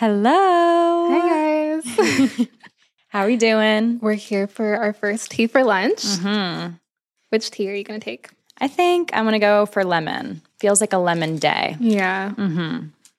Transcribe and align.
Hello. 0.00 1.08
Hi, 1.10 1.78
guys. 1.82 2.48
How 3.08 3.20
are 3.20 3.26
we 3.26 3.36
doing? 3.36 3.98
We're 4.00 4.14
here 4.14 4.46
for 4.46 4.76
our 4.76 4.94
first 4.94 5.30
tea 5.30 5.46
for 5.46 5.62
lunch. 5.62 6.02
hmm 6.06 6.68
Which 7.28 7.50
tea 7.50 7.68
are 7.70 7.74
you 7.74 7.84
going 7.84 8.00
to 8.00 8.02
take? 8.06 8.30
I 8.56 8.66
think 8.66 9.10
I'm 9.12 9.24
going 9.24 9.34
to 9.34 9.38
go 9.38 9.66
for 9.66 9.84
lemon. 9.84 10.40
Feels 10.58 10.80
like 10.80 10.94
a 10.94 10.98
lemon 10.98 11.36
day. 11.36 11.76
Yeah. 11.80 12.30
hmm 12.30 12.78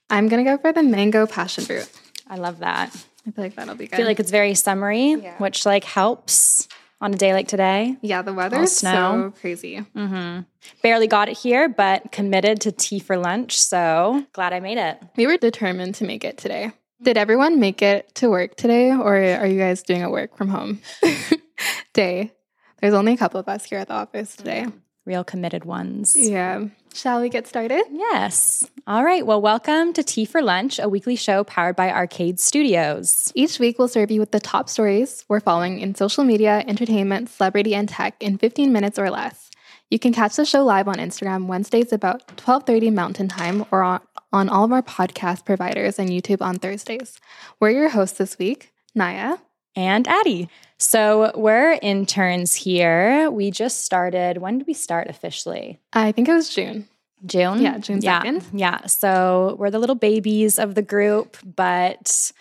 I'm 0.10 0.28
going 0.28 0.44
to 0.44 0.50
go 0.50 0.58
for 0.58 0.74
the 0.74 0.82
mango 0.82 1.28
passion 1.28 1.66
fruit. 1.66 1.88
I 2.28 2.38
love 2.38 2.58
that. 2.62 2.90
I 3.28 3.30
feel 3.30 3.44
like 3.44 3.54
that'll 3.54 3.76
be 3.76 3.86
good. 3.86 3.94
I 3.94 3.98
feel 3.98 4.08
like 4.08 4.20
it's 4.20 4.32
very 4.32 4.56
summery, 4.56 5.12
Yeah. 5.22 5.38
which 5.38 5.68
like 5.68 5.84
helps 5.84 6.68
on 7.02 7.14
a 7.14 7.18
day 7.18 7.34
like 7.34 7.48
today. 7.48 7.98
yeah, 8.02 8.22
the 8.22 8.32
All 8.32 8.38
weather's 8.38 8.72
snow. 8.72 9.32
so 9.34 9.40
crazy. 9.42 9.78
hmm 9.78 10.40
Barely 10.84 11.08
got 11.08 11.28
it 11.28 11.38
here, 11.38 11.68
but 11.68 12.12
committed 12.12 12.62
to 12.62 12.72
tea 12.72 13.00
for 13.00 13.18
lunch. 13.18 13.60
So 13.60 14.26
glad 14.34 14.54
I 14.54 14.60
made 14.60 14.78
it. 14.78 15.02
We 15.18 15.26
were 15.28 15.38
determined 15.38 15.96
to 15.96 16.06
make 16.06 16.24
it 16.24 16.38
today. 16.38 16.72
Did 17.02 17.18
everyone 17.18 17.60
make 17.60 17.82
it 17.82 18.14
to 18.16 18.30
work 18.30 18.56
today, 18.56 18.92
or 18.92 19.16
are 19.18 19.48
you 19.48 19.58
guys 19.58 19.82
doing 19.82 20.04
a 20.04 20.10
work 20.12 20.38
from 20.38 20.50
home 20.50 20.82
day? 21.94 22.32
There's 22.80 22.94
only 22.94 23.14
a 23.14 23.18
couple 23.18 23.40
of 23.40 23.48
us 23.48 23.66
here 23.66 23.80
at 23.80 23.88
the 23.88 23.94
office 23.96 24.36
today. 24.36 24.68
Real 25.12 25.26
committed 25.26 25.66
ones. 25.66 26.16
Yeah. 26.16 26.68
Shall 26.94 27.20
we 27.20 27.28
get 27.28 27.46
started? 27.46 27.84
Yes. 27.92 28.66
All 28.88 29.04
right. 29.04 29.26
Well, 29.26 29.42
welcome 29.42 29.92
to 29.92 30.04
Tea 30.04 30.24
for 30.24 30.42
Lunch, 30.42 30.80
a 30.80 30.88
weekly 30.88 31.18
show 31.18 31.44
powered 31.44 31.76
by 31.76 31.92
Arcade 31.92 32.40
Studios. 32.40 33.30
Each 33.36 33.60
week, 33.60 33.78
we'll 33.78 33.90
serve 33.90 34.10
you 34.10 34.22
with 34.22 34.32
the 34.32 34.40
top 34.40 34.70
stories 34.70 35.26
we're 35.28 35.42
following 35.42 35.82
in 35.82 35.96
social 35.96 36.24
media, 36.24 36.64
entertainment, 36.66 37.28
celebrity, 37.30 37.76
and 37.76 37.90
tech 37.90 38.16
in 38.22 38.38
15 38.38 38.72
minutes 38.72 38.98
or 38.98 39.10
less. 39.10 39.52
You 39.90 40.00
can 40.00 40.14
catch 40.14 40.38
the 40.38 40.46
show 40.46 40.64
live 40.64 40.88
on 40.88 40.96
Instagram 40.96 41.48
Wednesdays 41.48 41.92
about 41.92 42.26
12:30 42.38 42.94
Mountain 42.94 43.28
Time 43.28 43.66
or 43.70 43.84
on, 43.84 44.00
on 44.32 44.48
all 44.48 44.64
of 44.64 44.72
our 44.72 44.82
podcast 44.82 45.44
providers 45.44 46.00
and 46.00 46.08
YouTube 46.10 46.42
on 46.42 46.56
Thursdays. 46.56 47.20
We're 47.60 47.72
your 47.72 47.90
hosts 47.90 48.18
this 48.18 48.40
week, 48.40 48.72
Nya. 48.98 49.40
And 49.76 50.06
Addi. 50.06 50.50
So 50.78 51.32
we're 51.36 51.78
interns 51.82 52.56
here. 52.56 53.30
We 53.30 53.52
just 53.52 53.86
started. 53.86 54.38
When 54.40 54.58
did 54.58 54.68
we 54.68 54.74
start 54.74 55.08
officially? 55.08 55.80
I 55.94 56.12
think 56.12 56.28
it 56.28 56.34
was 56.34 56.50
June. 56.50 56.88
June? 57.26 57.62
Yeah, 57.62 57.78
June 57.78 58.02
Yeah. 58.02 58.24
2nd. 58.24 58.44
Yeah. 58.54 58.86
So 58.88 59.56
we're 59.60 59.70
the 59.70 59.78
little 59.80 59.96
babies 59.96 60.58
of 60.58 60.74
the 60.76 60.82
group, 60.82 61.38
but 61.46 62.32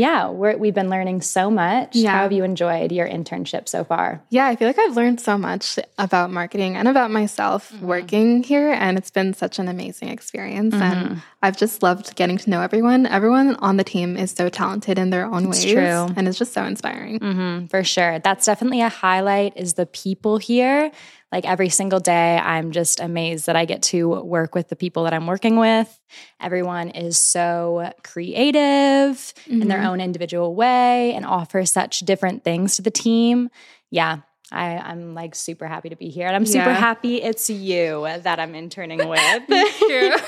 yeah, 0.00 0.28
we're, 0.40 0.56
we've 0.56 0.74
been 0.74 0.90
learning 0.90 1.20
so 1.22 1.50
much. 1.50 1.94
Yeah. 1.94 2.10
How 2.12 2.22
have 2.22 2.32
you 2.32 2.44
enjoyed 2.44 2.90
your 2.98 3.06
internship 3.06 3.68
so 3.68 3.84
far? 3.84 4.22
Yeah, 4.30 4.46
I 4.46 4.56
feel 4.56 4.66
like 4.66 4.78
I've 4.78 4.96
learned 4.96 5.20
so 5.20 5.36
much 5.38 5.78
about 5.98 6.30
marketing 6.30 6.76
and 6.78 6.88
about 6.88 7.10
myself 7.10 7.60
Mm-hmm. 7.70 7.86
working 7.86 8.42
here, 8.42 8.70
and 8.72 8.96
it's 8.98 9.10
been 9.10 9.34
such 9.34 9.58
an 9.58 9.68
amazing 9.68 10.08
experience. 10.08 10.74
Mm-hmm. 10.74 10.82
And 11.10 11.22
I've 11.42 11.56
just 11.56 11.82
loved 11.82 12.16
getting 12.16 12.38
to 12.38 12.48
know 12.50 12.62
everyone. 12.62 13.06
Everyone 13.06 13.56
on 13.56 13.76
the 13.76 13.84
team 13.84 14.16
is 14.16 14.30
so 14.32 14.48
talented 14.48 14.98
in 14.98 15.10
their 15.10 15.26
own 15.26 15.44
ways, 15.50 15.64
true. 15.64 16.06
and 16.16 16.26
it's 16.28 16.38
just 16.38 16.52
so 16.52 16.64
inspiring. 16.64 17.18
hmm 17.18 17.66
for 17.66 17.84
sure. 17.84 18.18
That's 18.20 18.46
definitely 18.46 18.80
a 18.80 18.88
highlight 18.88 19.52
is 19.56 19.74
the 19.74 19.86
people 19.86 20.38
here. 20.38 20.90
Like 21.32 21.44
every 21.44 21.68
single 21.68 22.00
day, 22.00 22.38
I'm 22.38 22.72
just 22.72 22.98
amazed 22.98 23.46
that 23.46 23.56
I 23.56 23.64
get 23.64 23.82
to 23.84 24.08
work 24.08 24.54
with 24.54 24.68
the 24.68 24.76
people 24.76 25.04
that 25.04 25.14
I'm 25.14 25.26
working 25.26 25.56
with. 25.56 26.00
Everyone 26.40 26.90
is 26.90 27.18
so 27.18 27.92
creative 28.02 29.32
in 29.46 29.68
their 29.68 29.78
mm-hmm. 29.78 29.86
own 29.86 30.00
individual 30.00 30.54
way 30.54 31.14
and 31.14 31.24
offer 31.24 31.64
such 31.64 32.00
different 32.00 32.42
things 32.42 32.76
to 32.76 32.82
the 32.82 32.90
team. 32.90 33.48
Yeah. 33.90 34.20
I, 34.52 34.76
I'm 34.78 35.14
like 35.14 35.34
super 35.34 35.66
happy 35.66 35.90
to 35.90 35.96
be 35.96 36.08
here. 36.08 36.26
And 36.26 36.34
I'm 36.34 36.46
super 36.46 36.72
happy 36.72 37.22
it's 37.22 37.48
you 37.48 38.06
that 38.22 38.40
I'm 38.40 38.54
interning 38.54 39.06
with. 39.06 39.46
True. 39.46 40.10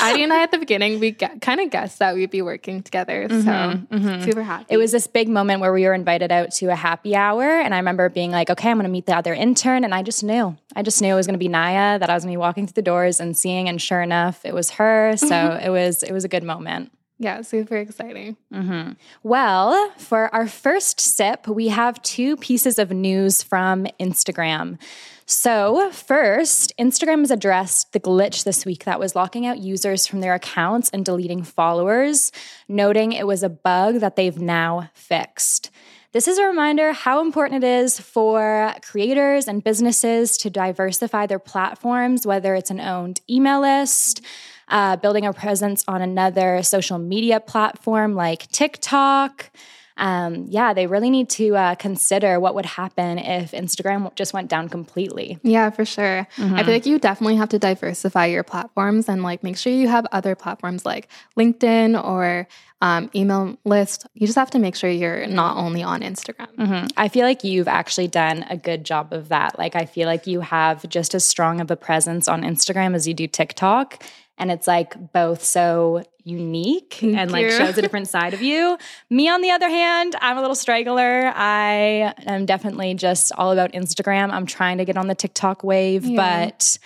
Addi 0.00 0.20
and 0.20 0.32
I 0.32 0.42
at 0.42 0.50
the 0.50 0.58
beginning, 0.58 1.00
we 1.00 1.12
kind 1.12 1.60
of 1.60 1.70
guessed 1.70 1.98
that 1.98 2.14
we'd 2.14 2.30
be 2.30 2.42
working 2.42 2.82
together. 2.82 3.26
So 3.28 3.36
mm-hmm, 3.36 3.94
mm-hmm. 3.94 4.22
super 4.22 4.42
happy. 4.42 4.66
It 4.68 4.76
was 4.76 4.92
this 4.92 5.06
big 5.06 5.28
moment 5.28 5.60
where 5.60 5.72
we 5.72 5.84
were 5.84 5.94
invited 5.94 6.30
out 6.30 6.52
to 6.52 6.66
a 6.66 6.76
happy 6.76 7.16
hour. 7.16 7.42
And 7.42 7.74
I 7.74 7.78
remember 7.78 8.08
being 8.08 8.30
like, 8.30 8.50
okay, 8.50 8.70
I'm 8.70 8.76
going 8.76 8.84
to 8.84 8.90
meet 8.90 9.06
the 9.06 9.16
other 9.16 9.32
intern. 9.32 9.84
And 9.84 9.94
I 9.94 10.02
just 10.02 10.22
knew. 10.22 10.56
I 10.76 10.82
just 10.82 11.00
knew 11.00 11.12
it 11.12 11.16
was 11.16 11.26
going 11.26 11.38
to 11.38 11.38
be 11.38 11.48
Nya, 11.48 11.98
that 11.98 12.10
I 12.10 12.14
was 12.14 12.24
going 12.24 12.32
to 12.32 12.36
be 12.36 12.40
walking 12.40 12.66
through 12.66 12.74
the 12.74 12.82
doors 12.82 13.18
and 13.18 13.36
seeing. 13.36 13.68
And 13.68 13.80
sure 13.80 14.02
enough, 14.02 14.44
it 14.44 14.54
was 14.54 14.70
her. 14.72 15.16
So 15.16 15.26
mm-hmm. 15.26 15.66
it 15.66 15.70
was 15.70 16.02
it 16.02 16.12
was 16.12 16.24
a 16.24 16.28
good 16.28 16.44
moment. 16.44 16.92
Yeah, 17.20 17.42
super 17.42 17.76
exciting. 17.76 18.38
Mm-hmm. 18.52 18.92
Well, 19.22 19.92
for 19.98 20.34
our 20.34 20.48
first 20.48 20.98
sip, 20.98 21.46
we 21.46 21.68
have 21.68 22.00
two 22.00 22.38
pieces 22.38 22.78
of 22.78 22.90
news 22.90 23.42
from 23.42 23.86
Instagram. 24.00 24.78
So, 25.26 25.90
first, 25.92 26.72
Instagram 26.78 27.20
has 27.20 27.30
addressed 27.30 27.92
the 27.92 28.00
glitch 28.00 28.44
this 28.44 28.64
week 28.64 28.84
that 28.84 28.98
was 28.98 29.14
locking 29.14 29.46
out 29.46 29.58
users 29.58 30.06
from 30.06 30.22
their 30.22 30.34
accounts 30.34 30.88
and 30.88 31.04
deleting 31.04 31.42
followers, 31.42 32.32
noting 32.68 33.12
it 33.12 33.26
was 33.26 33.42
a 33.42 33.50
bug 33.50 33.96
that 33.96 34.16
they've 34.16 34.40
now 34.40 34.88
fixed. 34.94 35.70
This 36.12 36.26
is 36.26 36.38
a 36.38 36.44
reminder 36.44 36.92
how 36.92 37.20
important 37.20 37.62
it 37.62 37.66
is 37.68 38.00
for 38.00 38.74
creators 38.82 39.46
and 39.46 39.62
businesses 39.62 40.36
to 40.38 40.50
diversify 40.50 41.26
their 41.26 41.38
platforms, 41.38 42.26
whether 42.26 42.56
it's 42.56 42.72
an 42.72 42.80
owned 42.80 43.20
email 43.30 43.60
list, 43.60 44.20
uh, 44.66 44.96
building 44.96 45.24
a 45.24 45.32
presence 45.32 45.84
on 45.86 46.02
another 46.02 46.64
social 46.64 46.98
media 46.98 47.38
platform 47.38 48.16
like 48.16 48.48
TikTok. 48.48 49.52
Um, 50.00 50.46
yeah, 50.48 50.72
they 50.72 50.86
really 50.86 51.10
need 51.10 51.28
to 51.30 51.54
uh, 51.56 51.74
consider 51.74 52.40
what 52.40 52.54
would 52.54 52.64
happen 52.64 53.18
if 53.18 53.52
Instagram 53.52 54.12
just 54.16 54.32
went 54.32 54.48
down 54.48 54.68
completely. 54.70 55.38
Yeah, 55.42 55.68
for 55.70 55.84
sure. 55.84 56.26
I 56.38 56.64
feel 56.64 56.72
like 56.72 56.86
you 56.86 56.98
definitely 56.98 57.36
have 57.36 57.50
to 57.50 57.58
diversify 57.58 58.26
your 58.26 58.42
platforms 58.42 59.08
and 59.08 59.22
like 59.22 59.42
make 59.44 59.58
sure 59.58 59.72
you 59.72 59.88
have 59.88 60.06
other 60.10 60.34
platforms 60.34 60.86
like 60.86 61.08
LinkedIn 61.38 62.02
or 62.02 62.48
um, 62.80 63.10
email 63.14 63.58
list. 63.66 64.06
You 64.14 64.26
just 64.26 64.38
have 64.38 64.50
to 64.52 64.58
make 64.58 64.74
sure 64.74 64.88
you're 64.88 65.26
not 65.26 65.58
only 65.58 65.82
on 65.82 66.00
Instagram. 66.00 66.54
Mhm. 66.56 66.90
I 66.96 67.08
feel 67.08 67.26
like 67.26 67.44
you've 67.44 67.68
actually 67.68 68.08
done 68.08 68.46
a 68.48 68.56
good 68.56 68.84
job 68.84 69.12
of 69.12 69.28
that. 69.28 69.58
Like, 69.58 69.76
I 69.76 69.84
feel 69.84 70.06
like 70.06 70.26
you 70.26 70.40
have 70.40 70.88
just 70.88 71.14
as 71.14 71.26
strong 71.26 71.60
of 71.60 71.70
a 71.70 71.76
presence 71.76 72.26
on 72.26 72.42
Instagram 72.42 72.94
as 72.94 73.06
you 73.06 73.12
do 73.12 73.26
TikTok. 73.26 74.02
And 74.40 74.50
it's 74.50 74.66
like 74.66 75.12
both 75.12 75.44
so 75.44 76.02
unique 76.24 77.02
and 77.02 77.30
like 77.30 77.44
you. 77.44 77.50
shows 77.52 77.76
a 77.78 77.82
different 77.82 78.08
side 78.08 78.34
of 78.34 78.42
you. 78.42 78.76
Me, 79.10 79.28
on 79.28 79.40
the 79.42 79.50
other 79.50 79.68
hand, 79.68 80.16
I'm 80.20 80.36
a 80.36 80.40
little 80.40 80.56
straggler. 80.56 81.32
I 81.34 82.14
am 82.26 82.46
definitely 82.46 82.94
just 82.94 83.32
all 83.36 83.52
about 83.52 83.72
Instagram. 83.72 84.30
I'm 84.30 84.46
trying 84.46 84.78
to 84.78 84.84
get 84.84 84.96
on 84.96 85.06
the 85.06 85.14
TikTok 85.14 85.62
wave, 85.62 86.04
Yeah. 86.04 86.16
but 86.48 86.78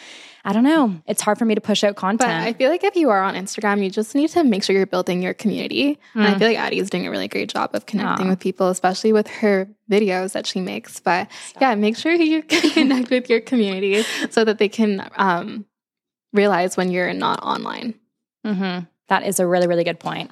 I 0.47 0.53
don't 0.53 0.65
know. 0.65 1.01
It's 1.07 1.23
hard 1.23 1.39
for 1.39 1.47
me 1.47 1.55
to 1.55 1.61
push 1.63 1.83
out 1.85 1.97
content. 1.97 2.29
But 2.29 2.31
I 2.49 2.53
feel 2.53 2.69
like 2.71 2.85
if 2.85 2.97
you 2.97 3.09
are 3.09 3.23
on 3.23 3.35
Instagram, 3.35 3.83
you 3.83 3.89
just 3.91 4.15
need 4.15 4.29
to 4.31 4.45
make 4.45 4.63
sure 4.63 4.77
you're 4.77 4.85
building 4.85 5.23
your 5.23 5.33
community. 5.33 5.99
And 6.15 6.25
I 6.27 6.39
feel 6.39 6.49
like 6.49 6.59
Addi 6.59 6.81
is 6.81 6.91
doing 6.91 7.07
a 7.07 7.11
really 7.11 7.29
great 7.29 7.49
job 7.49 7.71
of 7.75 7.87
connecting 7.87 8.27
Aw. 8.27 8.31
with 8.31 8.41
people, 8.41 8.69
especially 8.69 9.13
with 9.15 9.27
her 9.29 9.69
videos 9.91 10.33
that 10.33 10.47
she 10.47 10.61
makes. 10.61 11.01
But 11.01 11.31
yeah, 11.63 11.75
make 11.77 11.97
sure 11.97 12.13
you 12.13 12.43
connect 12.73 13.09
with 13.11 13.31
your 13.31 13.41
community 13.41 14.03
so 14.29 14.45
that 14.45 14.59
they 14.59 14.69
can 14.69 15.09
um, 15.17 15.65
realize 16.35 16.77
when 16.77 16.91
you're 16.91 17.15
not 17.15 17.43
online. 17.43 17.95
hmm 18.45 18.81
That 19.09 19.27
is 19.27 19.41
a 19.41 19.47
really, 19.47 19.67
really 19.67 19.85
good 19.85 20.01
point. 20.01 20.31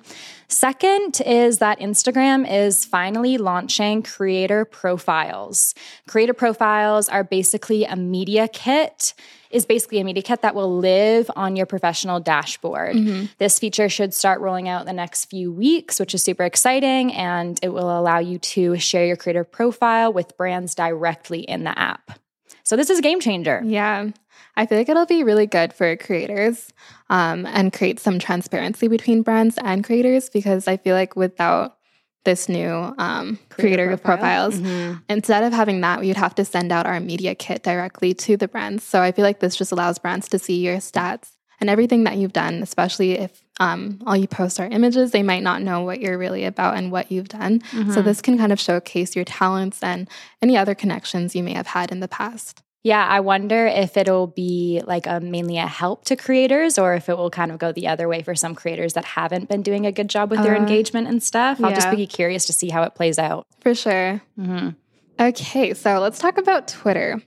Second 0.49 1.21
is 1.25 1.59
that 1.59 1.79
Instagram 1.81 2.51
is 2.51 2.85
finally 2.85 3.39
launching 3.39 4.03
creator 4.03 4.67
profiles. 4.67 5.75
Creator 6.09 6.35
profiles 6.35 7.09
are 7.09 7.25
basically 7.25 7.85
a 7.85 7.97
media 7.97 8.49
kit, 8.49 9.15
is 9.51 9.65
basically 9.65 10.01
a 10.01 10.05
media 10.05 10.23
kit 10.23 10.43
that 10.43 10.55
will 10.55 10.79
live 10.79 11.31
on 11.37 11.57
your 11.57 11.67
professional 11.67 12.21
dashboard. 12.21 12.97
This 13.39 13.59
feature 13.59 13.89
should 13.89 14.13
start 14.13 14.41
rolling 14.41 14.69
out 14.69 14.85
the 14.87 14.93
next 14.93 15.27
few 15.27 15.53
weeks, 15.53 16.01
which 16.01 16.15
is 16.15 16.23
super 16.23 16.45
exciting, 16.45 17.13
and 17.15 17.59
it 17.63 17.69
will 17.69 17.99
allow 17.99 18.19
you 18.19 18.39
to 18.39 18.79
share 18.79 19.07
your 19.07 19.17
creator 19.17 19.45
profile 19.45 20.13
with 20.13 20.37
brands 20.37 20.75
directly 20.75 21.41
in 21.41 21.65
the 21.65 21.79
app. 21.79 22.19
So 22.65 22.77
this 22.77 22.91
is 22.91 22.99
a 22.99 23.03
game 23.03 23.21
changer. 23.21 23.63
Yeah. 23.65 24.11
I 24.57 24.67
feel 24.67 24.79
like 24.79 24.89
it'll 24.89 25.07
be 25.07 25.25
really 25.25 25.47
good 25.47 25.73
for 25.73 25.97
creators 25.97 26.69
um, 27.09 27.47
and 27.47 27.73
create 27.73 27.99
some 28.01 28.19
transparency 28.19 28.87
between 28.89 29.23
brands 29.23 29.59
and 29.63 29.83
creators 29.83 30.29
because 30.29 30.69
I 30.69 30.77
feel 30.77 30.95
like 30.95 31.17
without 31.17 31.79
this 32.25 32.49
new 32.49 32.71
um, 32.99 33.39
creator, 33.49 33.87
Creator 33.87 33.97
profile. 33.97 34.51
profiles, 34.51 34.61
Mhm. 34.61 35.03
instead 35.09 35.43
of 35.43 35.53
having 35.53 35.81
that, 35.81 36.01
we 36.01 36.07
would 36.09 36.17
have 36.17 36.35
to 36.37 36.45
send 36.45 36.71
out 36.71 36.87
our 36.87 37.01
media 37.01 37.35
kit 37.35 37.63
directly 37.65 38.15
to 38.15 38.37
the 38.37 38.47
brands. 38.47 38.85
So 38.85 39.01
I 39.03 39.11
feel 39.11 39.25
like 39.25 39.41
this 39.41 39.57
just 39.57 39.73
allows 39.73 39.99
brands 39.99 40.29
to 40.29 40.39
see 40.39 40.61
your 40.61 40.77
stats 40.77 41.31
and 41.61 41.69
everything 41.69 42.05
that 42.05 42.17
you've 42.19 42.33
done, 42.33 42.63
especially 42.63 43.13
if 43.19 43.43
um, 43.61 44.01
all 44.07 44.17
you 44.17 44.27
post 44.29 44.61
are 44.61 44.67
images, 44.67 45.11
they 45.11 45.23
might 45.23 45.43
not 45.43 45.63
know 45.63 45.83
what 45.83 46.01
you're 46.01 46.19
really 46.19 46.45
about 46.45 46.77
and 46.77 46.91
what 46.93 47.11
you've 47.13 47.29
done. 47.29 47.61
So 47.93 48.03
this 48.03 48.21
can 48.21 48.37
kind 48.39 48.53
of 48.53 48.59
showcase 48.61 49.15
your 49.17 49.25
talents 49.25 49.83
and 49.83 50.09
any 50.41 50.57
other 50.57 50.75
connections 50.75 51.35
you 51.37 51.43
may 51.43 51.53
have 51.55 51.69
had 51.69 51.91
in 51.93 52.01
the 52.01 52.09
past. 52.09 52.63
Yeah, 52.85 53.07
I 53.07 53.21
wonder 53.21 53.67
if 53.67 53.97
it'll 53.97 54.27
be 54.27 54.83
like 54.85 55.07
a 55.07 55.21
mainly 55.21 55.57
a 55.59 55.67
help 55.69 56.05
to 56.07 56.17
creators 56.17 56.79
or 56.79 56.95
if 56.95 57.09
it 57.09 57.17
will 57.17 57.31
kind 57.31 57.53
of 57.53 57.59
go 57.59 57.71
the 57.71 57.87
other 57.87 58.09
way 58.09 58.23
for 58.23 58.35
some 58.35 58.57
creators 58.57 58.95
that 58.95 59.05
haven't 59.05 59.49
been 59.49 59.63
doing 59.63 59.87
a 59.87 59.93
good 59.93 60.09
job 60.09 60.31
with 60.31 60.43
their 60.43 60.57
Uh, 60.57 60.59
engagement 60.59 61.07
and 61.07 61.23
stuff. 61.23 61.63
I'll 61.63 61.71
just 61.71 61.87
yeah. 61.87 61.95
be 61.95 62.07
curious 62.09 62.45
to 62.47 62.53
see 62.53 62.71
how 62.71 62.83
it 62.83 62.95
plays 62.97 63.19
out. 63.19 63.47
For 63.61 63.75
sure. 63.75 64.23
hmm 64.37 64.71
Okay, 65.21 65.75
so 65.75 66.01
let's 66.01 66.19
talk 66.19 66.39
about 66.39 66.67
Twitter. 66.67 67.23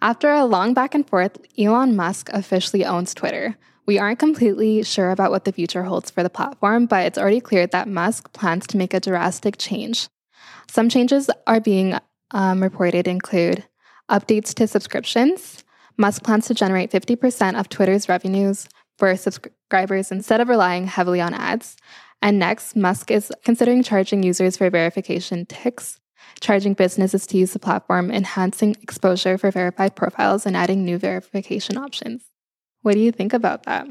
After 0.00 0.30
a 0.30 0.46
long 0.46 0.72
back 0.72 0.94
and 0.94 1.06
forth, 1.06 1.36
Elon 1.58 1.94
Musk 1.96 2.30
officially 2.32 2.84
owns 2.84 3.12
Twitter. 3.12 3.56
We 3.86 3.98
aren't 3.98 4.18
completely 4.18 4.82
sure 4.84 5.10
about 5.10 5.30
what 5.30 5.44
the 5.44 5.52
future 5.52 5.82
holds 5.82 6.10
for 6.10 6.22
the 6.22 6.30
platform, 6.30 6.86
but 6.86 7.04
it's 7.04 7.18
already 7.18 7.40
clear 7.40 7.66
that 7.66 7.88
Musk 7.88 8.32
plans 8.32 8.66
to 8.68 8.78
make 8.78 8.94
a 8.94 9.00
drastic 9.00 9.58
change. 9.58 10.08
Some 10.70 10.88
changes 10.88 11.28
are 11.46 11.60
being 11.60 11.98
um, 12.30 12.62
reported 12.62 13.06
include 13.06 13.64
updates 14.10 14.54
to 14.54 14.66
subscriptions. 14.66 15.64
Musk 15.96 16.22
plans 16.24 16.46
to 16.46 16.54
generate 16.54 16.90
50% 16.90 17.58
of 17.58 17.68
Twitter's 17.68 18.08
revenues 18.08 18.68
for 18.98 19.14
subscribers 19.16 20.10
instead 20.10 20.40
of 20.40 20.48
relying 20.48 20.86
heavily 20.86 21.20
on 21.20 21.34
ads. 21.34 21.76
And 22.22 22.38
next, 22.38 22.74
Musk 22.74 23.10
is 23.10 23.32
considering 23.44 23.82
charging 23.82 24.22
users 24.22 24.56
for 24.56 24.70
verification 24.70 25.46
ticks, 25.46 26.00
charging 26.40 26.74
businesses 26.74 27.26
to 27.28 27.38
use 27.38 27.52
the 27.52 27.58
platform, 27.58 28.10
enhancing 28.10 28.76
exposure 28.82 29.36
for 29.36 29.50
verified 29.50 29.94
profiles, 29.94 30.46
and 30.46 30.56
adding 30.56 30.84
new 30.84 30.98
verification 30.98 31.76
options. 31.76 32.24
What 32.82 32.94
do 32.94 33.00
you 33.00 33.12
think 33.12 33.32
about 33.32 33.64
that? 33.64 33.86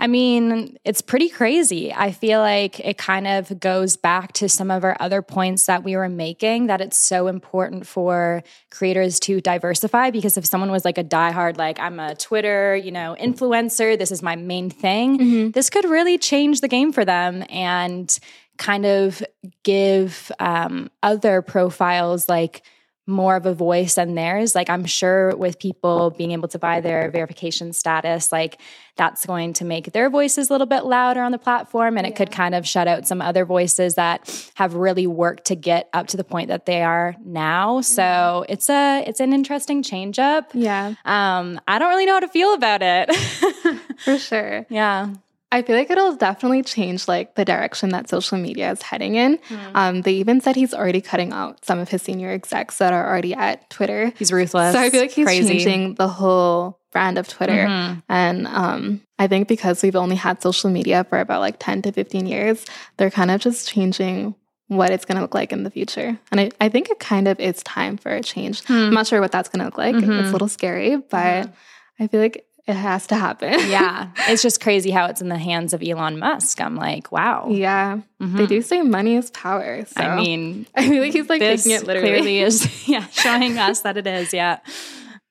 I 0.00 0.06
mean, 0.06 0.78
it's 0.84 1.02
pretty 1.02 1.28
crazy. 1.28 1.92
I 1.92 2.12
feel 2.12 2.38
like 2.38 2.78
it 2.80 2.98
kind 2.98 3.26
of 3.26 3.58
goes 3.58 3.96
back 3.96 4.32
to 4.34 4.48
some 4.48 4.70
of 4.70 4.84
our 4.84 4.96
other 5.00 5.22
points 5.22 5.66
that 5.66 5.82
we 5.82 5.96
were 5.96 6.08
making 6.08 6.68
that 6.68 6.80
it's 6.80 6.96
so 6.96 7.26
important 7.26 7.84
for 7.86 8.44
creators 8.70 9.18
to 9.20 9.40
diversify 9.40 10.10
because 10.10 10.36
if 10.36 10.46
someone 10.46 10.70
was 10.70 10.84
like 10.84 10.98
a 10.98 11.04
diehard, 11.04 11.56
like 11.58 11.80
I'm 11.80 11.98
a 11.98 12.14
Twitter, 12.14 12.76
you 12.76 12.92
know, 12.92 13.16
influencer, 13.18 13.98
this 13.98 14.12
is 14.12 14.22
my 14.22 14.36
main 14.36 14.70
thing, 14.70 15.18
mm-hmm. 15.18 15.50
this 15.50 15.68
could 15.68 15.84
really 15.84 16.16
change 16.16 16.60
the 16.60 16.68
game 16.68 16.92
for 16.92 17.04
them 17.04 17.44
and 17.50 18.16
kind 18.56 18.86
of 18.86 19.22
give 19.64 20.30
um, 20.38 20.90
other 21.02 21.42
profiles 21.42 22.28
like 22.28 22.62
more 23.08 23.36
of 23.36 23.46
a 23.46 23.54
voice 23.54 23.94
than 23.94 24.14
theirs. 24.14 24.54
Like 24.54 24.68
I'm 24.68 24.84
sure 24.84 25.34
with 25.34 25.58
people 25.58 26.10
being 26.10 26.32
able 26.32 26.48
to 26.48 26.58
buy 26.58 26.80
their 26.80 27.10
verification 27.10 27.72
status, 27.72 28.30
like 28.30 28.60
that's 28.96 29.24
going 29.24 29.54
to 29.54 29.64
make 29.64 29.92
their 29.92 30.10
voices 30.10 30.50
a 30.50 30.52
little 30.52 30.66
bit 30.66 30.84
louder 30.84 31.22
on 31.22 31.32
the 31.32 31.38
platform 31.38 31.96
and 31.96 32.06
yeah. 32.06 32.12
it 32.12 32.16
could 32.16 32.30
kind 32.30 32.54
of 32.54 32.66
shut 32.66 32.86
out 32.86 33.08
some 33.08 33.22
other 33.22 33.46
voices 33.46 33.94
that 33.94 34.50
have 34.54 34.74
really 34.74 35.06
worked 35.06 35.46
to 35.46 35.56
get 35.56 35.88
up 35.94 36.08
to 36.08 36.16
the 36.16 36.24
point 36.24 36.48
that 36.48 36.66
they 36.66 36.82
are 36.82 37.16
now. 37.24 37.80
So 37.80 38.02
mm-hmm. 38.02 38.52
it's 38.52 38.68
a 38.68 39.02
it's 39.06 39.20
an 39.20 39.32
interesting 39.32 39.82
change 39.82 40.18
up. 40.18 40.50
Yeah. 40.52 40.94
Um 41.04 41.60
I 41.66 41.78
don't 41.78 41.88
really 41.88 42.06
know 42.06 42.14
how 42.14 42.20
to 42.20 42.28
feel 42.28 42.52
about 42.52 42.82
it. 42.82 43.14
For 44.00 44.18
sure. 44.18 44.66
Yeah. 44.68 45.14
I 45.50 45.62
feel 45.62 45.76
like 45.76 45.90
it'll 45.90 46.14
definitely 46.16 46.62
change 46.62 47.08
like 47.08 47.34
the 47.34 47.44
direction 47.44 47.88
that 47.90 48.08
social 48.08 48.36
media 48.36 48.70
is 48.70 48.82
heading 48.82 49.14
in. 49.14 49.38
Mm. 49.48 49.70
Um, 49.74 50.02
they 50.02 50.12
even 50.12 50.40
said 50.42 50.56
he's 50.56 50.74
already 50.74 51.00
cutting 51.00 51.32
out 51.32 51.64
some 51.64 51.78
of 51.78 51.88
his 51.88 52.02
senior 52.02 52.30
execs 52.30 52.78
that 52.78 52.92
are 52.92 53.08
already 53.08 53.32
at 53.32 53.68
Twitter. 53.70 54.12
He's 54.18 54.30
ruthless. 54.30 54.74
So 54.74 54.80
I 54.80 54.90
feel 54.90 55.00
like 55.00 55.10
he's 55.10 55.24
Crazy. 55.24 55.48
changing 55.48 55.94
the 55.94 56.08
whole 56.08 56.78
brand 56.92 57.16
of 57.16 57.28
Twitter. 57.28 57.66
Mm-hmm. 57.66 58.00
And 58.10 58.46
um, 58.46 59.02
I 59.18 59.26
think 59.26 59.48
because 59.48 59.82
we've 59.82 59.96
only 59.96 60.16
had 60.16 60.42
social 60.42 60.68
media 60.68 61.04
for 61.04 61.18
about 61.18 61.40
like 61.40 61.56
10 61.58 61.82
to 61.82 61.92
15 61.92 62.26
years, 62.26 62.66
they're 62.98 63.10
kind 63.10 63.30
of 63.30 63.40
just 63.40 63.68
changing 63.68 64.34
what 64.66 64.90
it's 64.90 65.06
going 65.06 65.16
to 65.16 65.22
look 65.22 65.34
like 65.34 65.50
in 65.50 65.64
the 65.64 65.70
future. 65.70 66.18
And 66.30 66.40
I, 66.40 66.50
I 66.60 66.68
think 66.68 66.90
it 66.90 66.98
kind 66.98 67.26
of 67.26 67.40
is 67.40 67.62
time 67.62 67.96
for 67.96 68.10
a 68.10 68.22
change. 68.22 68.64
Hmm. 68.64 68.72
I'm 68.74 68.94
not 68.94 69.06
sure 69.06 69.20
what 69.20 69.32
that's 69.32 69.48
going 69.48 69.60
to 69.60 69.64
look 69.64 69.78
like. 69.78 69.94
Mm-hmm. 69.94 70.12
It's 70.12 70.28
a 70.28 70.32
little 70.32 70.48
scary, 70.48 70.96
but 70.96 71.46
mm-hmm. 71.46 72.02
I 72.02 72.06
feel 72.06 72.20
like 72.20 72.44
it 72.68 72.76
has 72.76 73.06
to 73.08 73.16
happen. 73.16 73.52
yeah. 73.68 74.10
It's 74.28 74.42
just 74.42 74.60
crazy 74.60 74.90
how 74.90 75.06
it's 75.06 75.20
in 75.20 75.28
the 75.28 75.38
hands 75.38 75.72
of 75.72 75.82
Elon 75.82 76.18
Musk. 76.18 76.60
I'm 76.60 76.76
like, 76.76 77.10
wow. 77.10 77.48
Yeah. 77.50 78.00
Mm-hmm. 78.20 78.36
They 78.36 78.46
do 78.46 78.62
say 78.62 78.82
money 78.82 79.16
is 79.16 79.30
power. 79.30 79.84
So. 79.86 80.00
I 80.00 80.16
mean, 80.16 80.66
I 80.74 80.88
feel 80.88 81.02
like 81.02 81.12
he's 81.12 81.28
like 81.28 81.40
taking 81.40 81.72
it 81.72 81.84
literally. 81.84 82.10
Clearly 82.10 82.38
is, 82.42 82.88
yeah, 82.88 83.06
showing 83.08 83.58
us 83.58 83.80
that 83.80 83.96
it 83.96 84.06
is. 84.06 84.32
Yeah. 84.34 84.58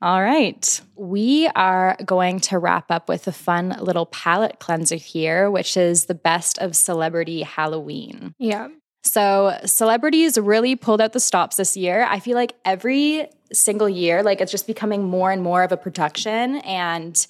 All 0.02 0.22
right. 0.22 0.82
We 0.96 1.48
are 1.56 1.96
going 2.04 2.40
to 2.42 2.60
wrap 2.60 2.92
up 2.92 3.08
with 3.08 3.28
a 3.28 3.32
fun 3.32 3.78
little 3.80 4.08
palette 4.08 4.60
cleanser 4.60 4.96
here, 4.96 5.50
which 5.50 5.78
is 5.78 6.06
the 6.06 6.16
best 6.16 6.58
of 6.60 6.76
celebrity 6.76 7.44
Halloween. 7.44 8.34
Yeah. 8.40 8.70
So, 9.10 9.58
celebrities 9.66 10.38
really 10.38 10.76
pulled 10.76 11.02
out 11.02 11.14
the 11.14 11.20
stops 11.20 11.58
this 11.58 11.78
year. 11.78 12.06
I 12.10 12.20
feel 12.20 12.36
like 12.36 12.54
every 12.66 13.28
single 13.54 13.90
year, 13.90 14.24
like 14.24 14.42
it's 14.42 14.52
just 14.52 14.68
becoming 14.68 15.04
more 15.04 15.32
and 15.32 15.42
more 15.42 15.64
of 15.64 15.72
a 15.72 15.78
production. 15.78 16.58
And 16.58 17.26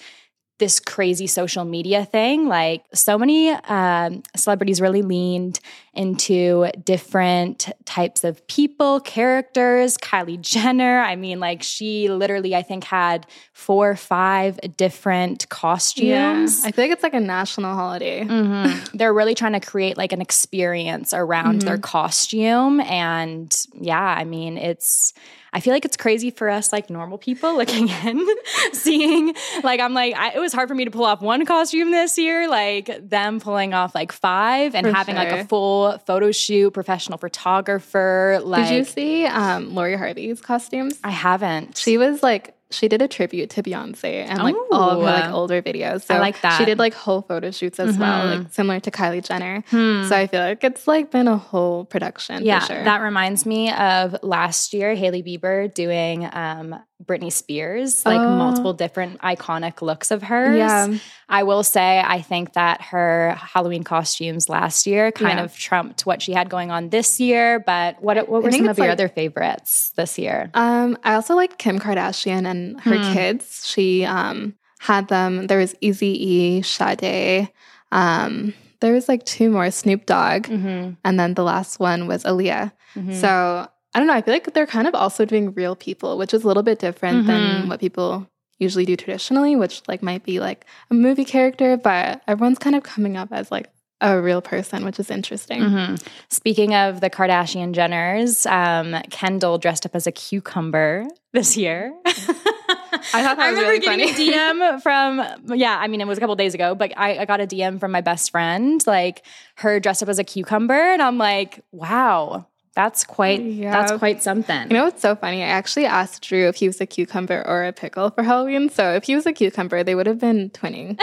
this 0.59 0.79
crazy 0.79 1.27
social 1.27 1.65
media 1.65 2.05
thing. 2.05 2.47
Like 2.47 2.83
so 2.93 3.17
many 3.17 3.51
um, 3.51 4.23
celebrities 4.35 4.81
really 4.81 5.01
leaned 5.01 5.59
into 5.93 6.67
different 6.83 7.69
types 7.85 8.23
of 8.23 8.45
people, 8.47 8.99
characters. 8.99 9.97
Kylie 9.97 10.39
Jenner, 10.39 10.99
I 10.99 11.15
mean, 11.15 11.39
like 11.39 11.63
she 11.63 12.09
literally, 12.09 12.55
I 12.55 12.63
think, 12.63 12.83
had 12.83 13.25
four 13.53 13.91
or 13.91 13.95
five 13.95 14.59
different 14.77 15.49
costumes. 15.49 16.61
Yeah. 16.61 16.67
I 16.67 16.71
feel 16.71 16.85
like 16.85 16.91
it's 16.91 17.03
like 17.03 17.13
a 17.13 17.19
national 17.19 17.75
holiday. 17.75 18.23
Mm-hmm. 18.23 18.97
They're 18.97 19.13
really 19.13 19.35
trying 19.35 19.53
to 19.53 19.59
create 19.59 19.97
like 19.97 20.11
an 20.11 20.21
experience 20.21 21.13
around 21.13 21.59
mm-hmm. 21.59 21.67
their 21.67 21.77
costume. 21.77 22.79
And 22.81 23.55
yeah, 23.73 23.99
I 23.99 24.23
mean, 24.23 24.57
it's 24.57 25.13
I 25.57 25.59
feel 25.59 25.73
like 25.73 25.85
it's 25.85 25.97
crazy 25.97 26.29
for 26.29 26.49
us, 26.49 26.71
like 26.71 26.91
normal 26.91 27.17
people 27.17 27.57
looking 27.57 27.89
in, 28.05 28.27
seeing, 28.73 29.33
like, 29.63 29.79
I'm 29.79 29.95
like, 29.95 30.15
I, 30.15 30.33
it 30.33 30.39
was 30.39 30.53
hard 30.53 30.69
for 30.69 30.75
me 30.75 30.85
to 30.85 30.91
pull 30.91 31.03
off 31.03 31.19
one 31.19 31.47
costume 31.47 31.89
this 31.89 32.15
year, 32.19 32.47
like 32.47 33.09
them 33.09 33.39
pulling 33.39 33.73
off 33.73 33.95
like 33.95 34.11
five 34.11 34.75
and 34.75 34.85
for 34.85 34.93
having 34.93 35.15
sure. 35.15 35.23
like 35.23 35.33
a 35.41 35.45
full 35.45 35.97
photo 36.05 36.31
shoot, 36.31 36.69
professional 36.75 37.17
photographer. 37.17 38.39
Like, 38.43 38.69
did 38.69 38.75
you 38.77 38.83
see 38.83 39.25
um, 39.25 39.73
Lori 39.73 39.97
Harvey's 39.97 40.41
costumes? 40.41 40.99
I 41.03 41.09
haven't. 41.09 41.75
She 41.75 41.97
was 41.97 42.21
like 42.21 42.53
she 42.69 42.87
did 42.87 43.01
a 43.01 43.07
tribute 43.07 43.49
to 43.51 43.63
Beyonce 43.63 44.25
and 44.27 44.39
like 44.39 44.55
Ooh. 44.55 44.67
all 44.71 44.89
of 44.89 44.97
her 44.99 45.03
like 45.03 45.31
older 45.31 45.61
videos. 45.61 46.03
So 46.03 46.15
I 46.15 46.19
like 46.19 46.41
that. 46.41 46.57
She 46.57 46.65
did 46.65 46.77
like 46.77 46.93
whole 46.93 47.21
photo 47.21 47.51
shoots 47.51 47.79
as 47.79 47.91
mm-hmm. 47.91 48.01
well, 48.01 48.37
like 48.37 48.53
similar 48.53 48.79
to 48.81 48.91
Kylie 48.91 49.25
Jenner. 49.25 49.63
Hmm. 49.69 50.07
So 50.07 50.15
I 50.15 50.27
feel 50.27 50.41
like 50.41 50.63
it's 50.63 50.87
like 50.87 51.11
been 51.11 51.27
a 51.27 51.37
whole 51.37 51.85
production. 51.85 52.43
Yeah, 52.43 52.59
sure. 52.59 52.83
that 52.83 53.01
reminds 53.01 53.45
me 53.45 53.71
of 53.71 54.17
last 54.21 54.73
year, 54.73 54.95
Hailey 54.95 55.23
Bieber 55.23 55.73
doing 55.73 56.29
um, 56.33 56.75
Britney 57.03 57.31
Spears, 57.31 58.05
like 58.05 58.19
oh. 58.19 58.35
multiple 58.37 58.73
different 58.73 59.21
iconic 59.21 59.81
looks 59.81 60.09
of 60.09 60.23
hers. 60.23 60.57
Yeah. 60.57 60.97
I 61.29 61.43
will 61.43 61.63
say, 61.63 61.99
I 61.99 62.21
think 62.21 62.53
that 62.53 62.81
her 62.81 63.35
Halloween 63.37 63.83
costumes 63.83 64.49
last 64.49 64.87
year 64.87 65.11
kind 65.11 65.37
yeah. 65.37 65.45
of 65.45 65.55
trumped 65.55 66.05
what 66.05 66.21
she 66.21 66.33
had 66.33 66.49
going 66.49 66.71
on 66.71 66.89
this 66.89 67.19
year. 67.19 67.59
But 67.59 68.01
what, 68.01 68.27
what 68.27 68.41
were 68.41 68.51
some 68.51 68.67
of 68.67 68.77
your 68.77 68.87
like, 68.87 68.93
other 68.93 69.09
favorites 69.09 69.91
this 69.95 70.17
year? 70.17 70.49
Um, 70.55 70.97
I 71.03 71.13
also 71.13 71.35
like 71.35 71.59
Kim 71.59 71.79
Kardashian 71.79 72.49
and 72.49 72.79
her 72.81 72.97
hmm. 72.97 73.13
kids. 73.13 73.67
She 73.67 74.03
um, 74.03 74.55
had 74.79 75.07
them. 75.07 75.47
There 75.47 75.59
was 75.59 75.75
Easy 75.81 76.07
E, 76.07 76.61
Sade. 76.63 77.49
Um, 77.91 78.53
there 78.79 78.93
was 78.93 79.07
like 79.07 79.23
two 79.25 79.49
more, 79.49 79.71
Snoop 79.71 80.05
Dogg, 80.05 80.43
mm-hmm. 80.43 80.93
and 81.03 81.19
then 81.19 81.33
the 81.33 81.43
last 81.43 81.79
one 81.79 82.07
was 82.07 82.23
Aaliyah. 82.23 82.71
Mm-hmm. 82.95 83.13
So 83.13 83.69
I 83.97 83.99
don't 83.99 84.05
know. 84.05 84.13
I 84.13 84.21
feel 84.21 84.35
like 84.35 84.53
they're 84.53 84.67
kind 84.67 84.87
of 84.87 84.93
also 84.93 85.25
doing 85.25 85.55
real 85.55 85.75
people, 85.75 86.19
which 86.19 86.31
is 86.31 86.43
a 86.43 86.47
little 86.47 86.61
bit 86.61 86.77
different 86.77 87.25
mm-hmm. 87.25 87.27
than 87.27 87.67
what 87.67 87.79
people 87.79 88.27
usually 88.59 88.85
do 88.85 88.95
traditionally, 88.95 89.55
which 89.55 89.81
like 89.87 90.03
might 90.03 90.21
be 90.21 90.39
like 90.39 90.67
a 90.91 90.93
movie 90.93 91.25
character, 91.25 91.77
but 91.77 92.21
everyone's 92.27 92.59
kind 92.59 92.75
of 92.75 92.83
coming 92.83 93.17
up 93.17 93.29
as 93.31 93.49
like 93.49 93.71
a 93.99 94.21
real 94.21 94.39
person, 94.39 94.85
which 94.85 94.99
is 94.99 95.09
interesting. 95.09 95.61
Mm-hmm. 95.61 95.95
Speaking 96.29 96.75
of 96.75 97.01
the 97.01 97.09
Kardashian 97.09 97.73
Jenners, 97.73 98.45
um, 98.45 99.01
Kendall 99.09 99.57
dressed 99.57 99.87
up 99.87 99.95
as 99.95 100.05
a 100.05 100.11
cucumber 100.11 101.07
this 101.33 101.57
year. 101.57 101.91
I 102.05 103.23
thought 103.23 103.39
I 103.39 103.49
remember 103.49 103.69
really 103.69 103.79
getting 103.79 104.13
funny. 104.13 104.29
a 104.29 104.31
DM 104.31 104.81
from 104.83 105.57
yeah, 105.57 105.75
I 105.75 105.87
mean 105.87 106.01
it 106.01 106.07
was 106.07 106.19
a 106.19 106.21
couple 106.21 106.35
days 106.35 106.53
ago, 106.53 106.75
but 106.75 106.93
I, 106.95 107.17
I, 107.17 107.25
got 107.25 107.41
a 107.41 107.47
DM 107.47 107.79
from 107.79 107.91
my 107.91 108.01
best 108.01 108.29
friend, 108.29 108.85
like 108.85 109.25
her 109.55 109.79
dressed 109.79 110.03
up 110.03 110.09
as 110.09 110.19
a 110.19 110.23
cucumber, 110.23 110.75
and 110.75 111.01
I'm 111.01 111.17
like, 111.17 111.61
wow, 111.71 112.45
that's 112.77 113.03
quite 113.03 113.41
yeah. 113.41 113.71
that's 113.71 113.91
quite 113.93 114.21
something. 114.21 114.69
You 114.69 114.77
know 114.77 114.83
what's 114.83 115.01
so 115.01 115.15
funny? 115.15 115.41
I 115.41 115.47
actually 115.47 115.87
asked 115.87 116.21
Drew 116.21 116.47
if 116.47 116.57
he 116.57 116.67
was 116.67 116.79
a 116.79 116.85
cucumber 116.85 117.43
or 117.47 117.65
a 117.65 117.73
pickle 117.73 118.11
for 118.11 118.21
Halloween. 118.21 118.69
So 118.69 118.93
if 118.93 119.05
he 119.05 119.15
was 119.15 119.25
a 119.25 119.33
cucumber, 119.33 119.83
they 119.83 119.95
would 119.95 120.05
have 120.05 120.19
been 120.19 120.51
twinning. 120.51 120.95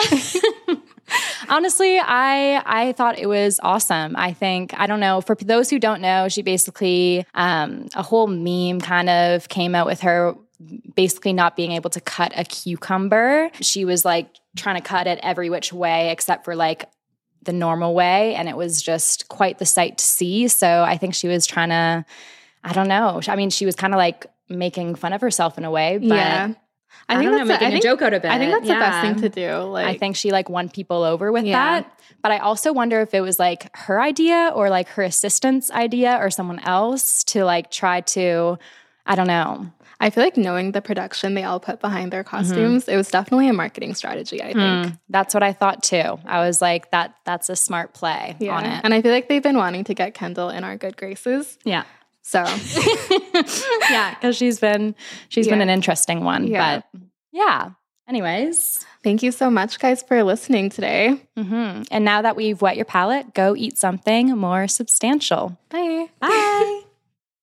Honestly, 1.49 1.99
I 1.99 2.63
I 2.65 2.93
thought 2.93 3.19
it 3.19 3.27
was 3.27 3.59
awesome. 3.61 4.15
I 4.15 4.33
think 4.33 4.73
I 4.79 4.87
don't 4.87 5.01
know 5.01 5.21
for 5.21 5.35
those 5.35 5.69
who 5.69 5.81
don't 5.81 6.01
know, 6.01 6.29
she 6.29 6.43
basically 6.43 7.27
um, 7.35 7.89
a 7.97 8.05
whole 8.05 8.29
meme 8.29 8.81
kind 8.81 9.11
of 9.11 9.49
came 9.49 9.75
out 9.75 9.87
with 9.87 10.03
her 10.03 10.37
basically 10.95 11.33
not 11.33 11.57
being 11.57 11.73
able 11.73 11.91
to 11.91 12.01
cut 12.01 12.33
a 12.37 12.45
cucumber. 12.45 13.51
She 13.61 13.85
was 13.85 14.05
like 14.05 14.29
trying 14.57 14.77
to 14.77 14.81
cut 14.81 15.09
it 15.09 15.19
every 15.25 15.51
which 15.51 15.73
way 15.73 16.11
except 16.11 16.45
for 16.45 16.55
like 16.55 16.89
the 17.45 17.53
normal 17.53 17.95
way. 17.95 18.35
And 18.35 18.49
it 18.49 18.57
was 18.57 18.83
just 18.83 19.29
quite 19.29 19.59
the 19.59 19.67
sight 19.67 19.99
to 19.99 20.05
see. 20.05 20.49
So 20.49 20.83
I 20.83 20.97
think 20.97 21.15
she 21.15 21.29
was 21.29 21.47
trying 21.47 21.71
to, 21.71 22.05
I 22.63 22.73
don't 22.73 22.89
know. 22.89 23.21
I 23.29 23.37
mean, 23.37 23.51
she 23.51 23.67
was 23.67 23.77
kind 23.77 23.95
of 23.95 23.99
like 23.99 24.27
making 24.49 24.95
fun 24.95 25.13
of 25.13 25.21
herself 25.21 25.59
in 25.59 25.65
a 25.65 25.71
way, 25.71 25.99
but 25.99 26.07
yeah. 26.09 26.55
I, 27.09 27.17
I 27.17 27.19
think 27.19 27.33
know, 27.33 27.45
making 27.45 27.69
a, 27.69 27.71
think, 27.73 27.83
joke 27.83 28.03
out 28.03 28.15
of 28.15 28.25
it. 28.25 28.31
I 28.31 28.39
think 28.39 28.53
that's 28.53 28.67
yeah. 28.67 28.75
the 28.75 28.81
best 28.81 29.01
thing 29.03 29.23
to 29.23 29.29
do. 29.29 29.63
Like, 29.65 29.87
I 29.87 29.99
think 29.99 30.17
she 30.17 30.31
like 30.31 30.49
won 30.49 30.69
people 30.69 31.03
over 31.03 31.31
with 31.33 31.45
yeah. 31.45 31.81
that. 31.81 32.01
But 32.23 32.33
I 32.33 32.39
also 32.39 32.73
wonder 32.73 33.01
if 33.03 33.13
it 33.13 33.21
was 33.21 33.39
like 33.39 33.75
her 33.77 34.01
idea 34.01 34.51
or 34.55 34.71
like 34.71 34.89
her 34.89 35.03
assistant's 35.03 35.71
idea 35.71 36.17
or 36.19 36.31
someone 36.31 36.61
else 36.61 37.25
to 37.25 37.45
like 37.45 37.71
try 37.71 38.01
to, 38.01 38.59
I 39.05 39.15
don't 39.17 39.27
know. 39.27 39.71
I 40.01 40.11
feel 40.11 40.23
like 40.25 40.37
knowing 40.37 40.73
the 40.73 40.83
production 40.83 41.35
they 41.35 41.45
all 41.45 41.61
put 41.61 41.81
behind 41.81 42.13
their 42.13 42.25
Mm-hmm. 42.25 42.37
costumes, 42.37 42.89
it 42.89 42.97
was 42.97 43.09
definitely 43.11 43.49
a 43.49 43.53
marketing 43.53 43.95
strategy, 43.95 44.43
I 44.43 44.53
think. 44.53 44.57
Mm, 44.87 44.99
that's 45.09 45.35
what 45.35 45.43
I 45.43 45.53
thought 45.53 45.83
too. 45.83 46.19
I 46.27 46.41
was 46.47 46.61
like, 46.61 46.91
that 46.91 47.15
that's 47.25 47.49
a 47.49 47.57
smart 47.57 47.95
play 47.95 48.37
Yeah. 48.41 48.57
on 48.57 48.65
it. 48.65 48.81
And 48.85 48.93
I 48.95 49.03
feel 49.03 49.13
like 49.13 49.29
they've 49.29 49.43
been 49.43 49.57
wanting 49.57 49.85
to 49.85 49.95
get 49.95 50.15
Kendall 50.15 50.49
in 50.51 50.65
our 50.65 50.77
good 50.77 50.97
graces. 50.97 51.59
yeah. 51.65 51.85
So 52.23 52.43
yeah, 53.91 54.15
because 54.15 54.37
she's 54.37 54.59
been 54.59 54.95
she's 55.29 55.47
been 55.47 55.61
an 55.61 55.69
interesting 55.71 56.25
one. 56.25 56.47
Yeah. 56.47 56.81
But 56.93 57.01
yeah. 57.33 57.71
Anyways. 58.09 58.85
thank 59.03 59.23
you 59.23 59.33
so 59.33 59.49
much, 59.51 59.79
guys, 59.79 60.03
for 60.03 60.23
listening 60.23 60.69
today. 60.71 61.21
hmm 61.37 61.83
And 61.91 62.05
now 62.05 62.21
that 62.23 62.37
we've 62.37 62.61
wet 62.61 62.77
your 62.77 62.85
palate, 62.85 63.33
go 63.35 63.55
eat 63.57 63.79
something 63.79 64.29
more 64.37 64.69
substantial. 64.69 65.59
Bye. 65.71 66.09
Bye. 66.21 66.81